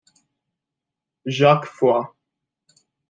Jacques 1.27 1.65
Foix 1.69 2.15